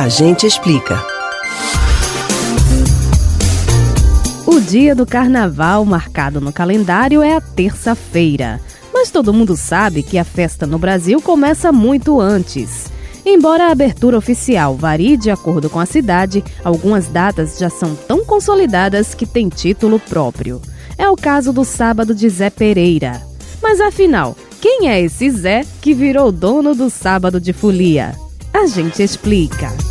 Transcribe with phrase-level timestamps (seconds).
[0.00, 0.98] A gente explica.
[4.46, 8.58] O dia do carnaval marcado no calendário é a terça-feira.
[8.94, 12.90] Mas todo mundo sabe que a festa no Brasil começa muito antes.
[13.26, 18.24] Embora a abertura oficial varie de acordo com a cidade, algumas datas já são tão
[18.24, 20.62] consolidadas que têm título próprio.
[20.96, 23.20] É o caso do sábado de Zé Pereira.
[23.62, 28.14] Mas afinal, quem é esse Zé que virou dono do sábado de folia?
[28.50, 29.89] A gente explica.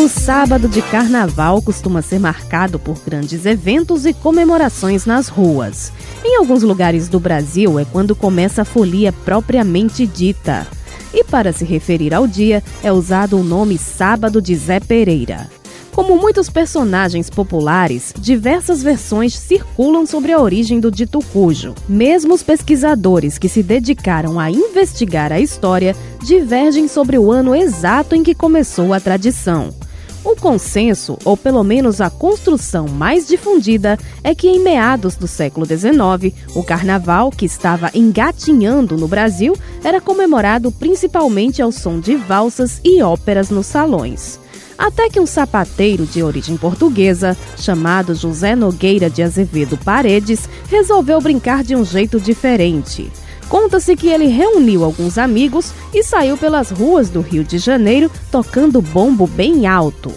[0.00, 5.92] O sábado de carnaval costuma ser marcado por grandes eventos e comemorações nas ruas.
[6.24, 10.66] Em alguns lugares do Brasil é quando começa a folia propriamente dita.
[11.12, 15.50] E para se referir ao dia é usado o nome Sábado de Zé Pereira.
[15.92, 21.74] Como muitos personagens populares, diversas versões circulam sobre a origem do dito cujo.
[21.86, 28.14] Mesmo os pesquisadores que se dedicaram a investigar a história divergem sobre o ano exato
[28.14, 29.74] em que começou a tradição.
[30.22, 35.64] O consenso, ou pelo menos a construção mais difundida, é que em meados do século
[35.64, 42.80] XIX, o carnaval, que estava engatinhando no Brasil, era comemorado principalmente ao som de valsas
[42.84, 44.38] e óperas nos salões.
[44.76, 51.62] Até que um sapateiro de origem portuguesa, chamado José Nogueira de Azevedo Paredes, resolveu brincar
[51.62, 53.10] de um jeito diferente.
[53.50, 58.80] Conta-se que ele reuniu alguns amigos e saiu pelas ruas do Rio de Janeiro tocando
[58.80, 60.12] bombo bem alto.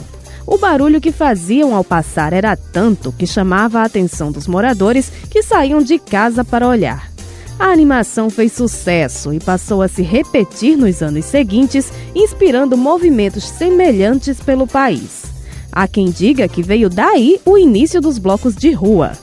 [0.46, 5.42] O barulho que faziam ao passar era tanto que chamava a atenção dos moradores que
[5.42, 7.12] saíam de casa para olhar.
[7.58, 14.40] A animação fez sucesso e passou a se repetir nos anos seguintes, inspirando movimentos semelhantes
[14.40, 15.24] pelo país.
[15.72, 19.14] Há quem diga que veio daí o início dos blocos de rua.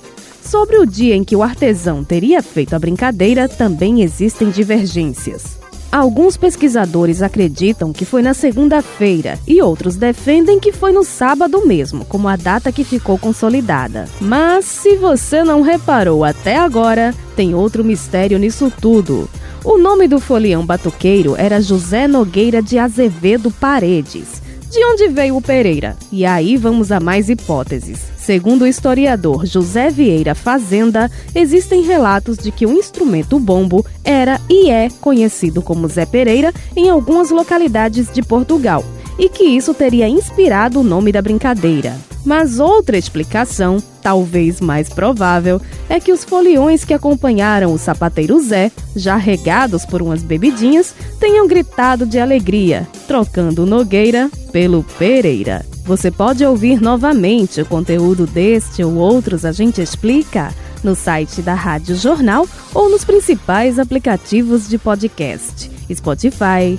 [0.42, 5.58] Sobre o dia em que o artesão teria feito a brincadeira, também existem divergências.
[5.92, 12.04] Alguns pesquisadores acreditam que foi na segunda-feira e outros defendem que foi no sábado mesmo,
[12.04, 14.08] como a data que ficou consolidada.
[14.20, 19.28] Mas se você não reparou até agora, tem outro mistério nisso tudo.
[19.64, 24.40] O nome do folião batuqueiro era José Nogueira de Azevedo Paredes.
[24.70, 25.96] De onde veio o Pereira?
[26.12, 27.98] E aí vamos a mais hipóteses.
[28.16, 34.70] Segundo o historiador José Vieira Fazenda, existem relatos de que o instrumento bombo era e
[34.70, 38.84] é conhecido como Zé Pereira em algumas localidades de Portugal
[39.18, 41.96] e que isso teria inspirado o nome da brincadeira.
[42.24, 48.70] Mas outra explicação, talvez mais provável, é que os foliões que acompanharam o sapateiro Zé,
[48.94, 55.64] já regados por umas bebidinhas, tenham gritado de alegria, trocando Nogueira pelo Pereira.
[55.84, 60.54] Você pode ouvir novamente o conteúdo deste ou outros A Gente Explica
[60.84, 66.78] no site da Rádio Jornal ou nos principais aplicativos de podcast: Spotify,